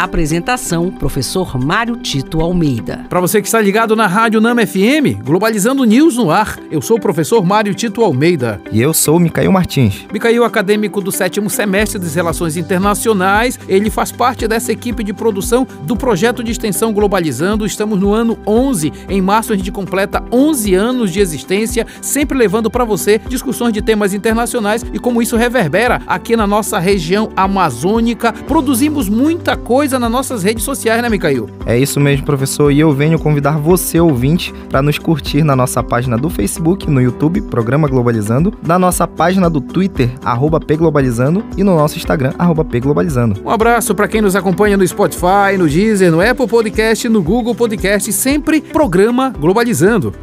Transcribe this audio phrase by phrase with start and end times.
[0.00, 3.04] Apresentação: Professor Mário Tito Almeida.
[3.10, 6.96] Para você que está ligado na Rádio Nama FM, Globalizando News no ar, eu sou
[6.96, 8.58] o professor Mário Tito Almeida.
[8.72, 10.06] E eu sou o Micael Martins.
[10.10, 15.66] Micael, acadêmico do sétimo semestre das Relações Internacionais, ele faz parte dessa equipe de produção
[15.82, 17.66] do projeto de extensão Globalizando.
[17.66, 18.90] Estamos no ano 11.
[19.06, 23.82] Em março a gente completa 11 anos de existência, sempre levando para você discussões de
[23.82, 28.32] temas internacionais e como isso reverbera aqui na nossa região amazônica.
[28.32, 31.48] Produzimos muita coisa coisa nas nossas redes sociais, né, Micael?
[31.66, 32.70] É isso mesmo, professor.
[32.70, 37.02] E eu venho convidar você, ouvinte, para nos curtir na nossa página do Facebook, no
[37.02, 42.64] YouTube, Programa Globalizando, na nossa página do Twitter, arroba pglobalizando, e no nosso Instagram, arroba
[42.64, 43.40] pglobalizando.
[43.44, 47.56] Um abraço para quem nos acompanha no Spotify, no Deezer, no Apple Podcast, no Google
[47.56, 50.14] Podcast, sempre Programa Globalizando.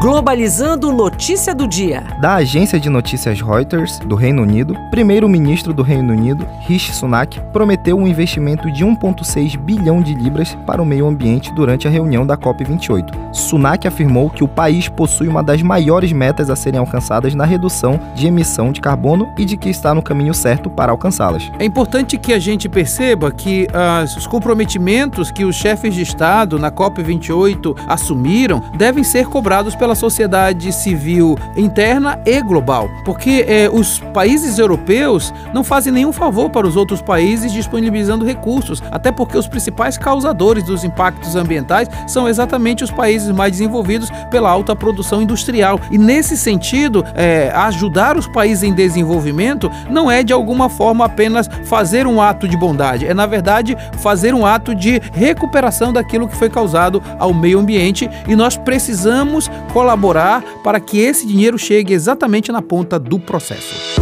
[0.00, 2.04] Globalizando notícia do dia.
[2.20, 7.96] Da agência de notícias Reuters, do Reino Unido, primeiro-ministro do Reino Unido, Rishi Sunak, prometeu
[7.98, 12.36] um investimento de 1,6 bilhão de libras para o meio ambiente durante a reunião da
[12.36, 13.34] COP28.
[13.34, 17.98] Sunak afirmou que o país possui uma das maiores metas a serem alcançadas na redução
[18.14, 21.50] de emissão de carbono e de que está no caminho certo para alcançá-las.
[21.58, 26.56] É importante que a gente perceba que uh, os comprometimentos que os chefes de Estado
[26.56, 33.70] na COP28 assumiram devem ser cobrados pela pela sociedade civil interna e global, porque é,
[33.72, 39.38] os países europeus não fazem nenhum favor para os outros países disponibilizando recursos, até porque
[39.38, 45.22] os principais causadores dos impactos ambientais são exatamente os países mais desenvolvidos pela alta produção
[45.22, 45.80] industrial.
[45.90, 51.48] E nesse sentido, é, ajudar os países em desenvolvimento não é de alguma forma apenas
[51.64, 56.36] fazer um ato de bondade, é na verdade fazer um ato de recuperação daquilo que
[56.36, 62.50] foi causado ao meio ambiente e nós precisamos colaborar para que esse dinheiro chegue exatamente
[62.50, 64.00] na ponta do processo.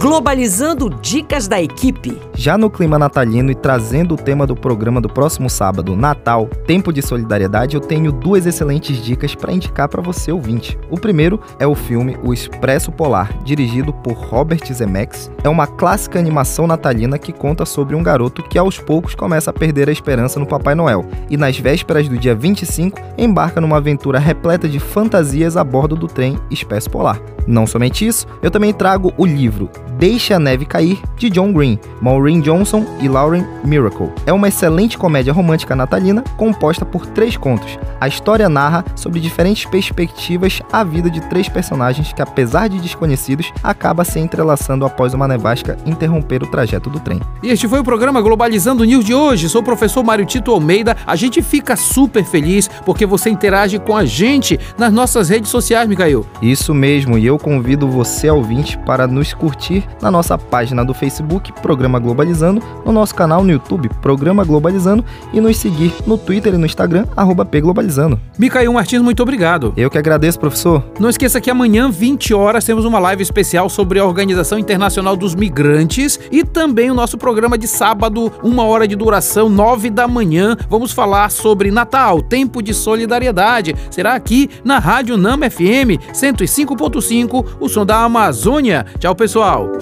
[0.00, 2.16] Globalizando dicas da equipe.
[2.42, 6.92] Já no clima natalino e trazendo o tema do programa do próximo sábado, Natal, Tempo
[6.92, 10.76] de Solidariedade, eu tenho duas excelentes dicas para indicar para você ouvinte.
[10.90, 15.30] O primeiro é o filme O Expresso Polar, dirigido por Robert Zemeckis.
[15.44, 19.54] É uma clássica animação natalina que conta sobre um garoto que aos poucos começa a
[19.54, 24.18] perder a esperança no Papai Noel e nas vésperas do dia 25 embarca numa aventura
[24.18, 27.20] repleta de fantasias a bordo do trem Expresso Polar.
[27.46, 29.70] Não somente isso, eu também trago o livro
[30.02, 34.10] Deixe a Neve Cair, de John Green, Maureen Johnson e Lauren Miracle.
[34.26, 37.78] É uma excelente comédia romântica natalina composta por três contos.
[38.00, 43.52] A história narra sobre diferentes perspectivas a vida de três personagens que, apesar de desconhecidos,
[43.62, 47.20] acaba se entrelaçando após uma nevasca interromper o trajeto do trem.
[47.40, 49.48] E este foi o programa Globalizando News de hoje.
[49.48, 50.96] Sou o professor Mário Tito Almeida.
[51.06, 55.88] A gente fica super feliz porque você interage com a gente nas nossas redes sociais,
[55.88, 56.26] Micael.
[56.42, 61.52] Isso mesmo, e eu convido você, ouvinte, para nos curtir na nossa página do Facebook,
[61.60, 66.58] Programa Globalizando, no nosso canal no YouTube, Programa Globalizando, e nos seguir no Twitter e
[66.58, 68.18] no Instagram, arroba pglobalizando.
[68.38, 69.72] Micael Martins, muito obrigado.
[69.76, 70.82] Eu que agradeço, professor.
[70.98, 75.34] Não esqueça que amanhã, 20 horas, temos uma live especial sobre a Organização Internacional dos
[75.34, 80.56] Migrantes e também o nosso programa de sábado, uma hora de duração, 9 da manhã.
[80.68, 83.74] Vamos falar sobre Natal, tempo de solidariedade.
[83.90, 88.86] Será aqui na Rádio Nama FM 105.5, o som da Amazônia.
[88.98, 89.81] Tchau, pessoal.